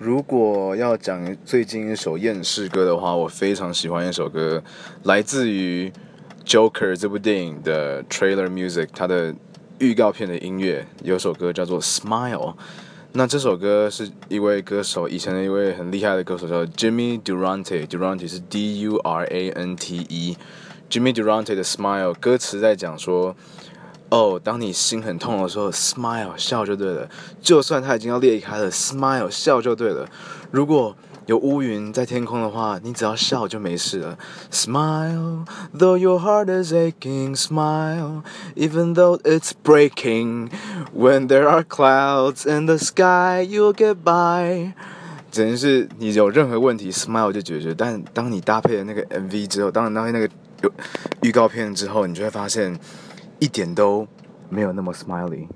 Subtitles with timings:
[0.00, 4.62] 如果要讲最近一首厌世歌的话，我非常喜欢一首歌，
[5.02, 5.90] 来自于
[6.46, 9.34] 《Joker》这部电影的 Trailer Music，它的
[9.78, 12.32] 预告片的音乐有首歌叫做《Smile》。
[13.12, 23.36] 那这首歌是一位歌手，以前的一位很厉害的歌手叫 Jimmy Durante，Durante 是 D U R A N T E，Jimmy Durante 的《Smile》歌词在讲说。
[24.10, 27.08] 哦，当你心很痛的时候，smile 笑就对了。
[27.40, 30.08] 就算它已经要裂开了，smile 笑就对了。
[30.50, 30.96] 如果
[31.26, 34.18] 有乌云在天空的话，你只要笑就没事了。
[34.50, 37.36] Smile, though your heart is aching.
[37.36, 38.24] Smile,
[38.56, 40.50] even though it's breaking.
[40.92, 44.72] When there are clouds in the sky, you'll get by.
[45.30, 47.72] 真是你有任何问题，smile 就解决。
[47.72, 50.28] 但当你搭配了那个 MV 之后，当你搭配那个
[50.62, 50.72] 有
[51.22, 52.76] 预告片之后，你就会发现。
[53.40, 54.06] 一点都
[54.50, 55.48] 没有那么 smiling。